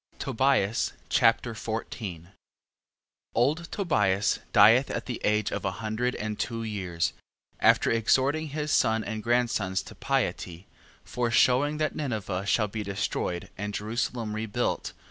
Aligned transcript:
Tobias 0.17 0.93
Chapter 1.09 1.53
14 1.53 2.29
Old 3.35 3.71
Tobias 3.71 4.39
dieth 4.51 4.89
at 4.89 5.05
the 5.05 5.21
age 5.23 5.51
of 5.51 5.63
a 5.63 5.73
hundred 5.73 6.15
and 6.15 6.39
two 6.39 6.63
years, 6.63 7.13
after 7.59 7.91
exhorting 7.91 8.47
his 8.47 8.71
son 8.71 9.03
and 9.03 9.21
grandsons 9.21 9.83
to 9.83 9.93
piety, 9.93 10.65
foreshewing 11.05 11.77
that 11.77 11.93
Ninive 11.95 12.47
shall 12.47 12.67
be 12.67 12.81
destroyed, 12.81 13.49
and 13.59 13.75
Jerusalem 13.75 14.33
rebuilt. 14.33 14.93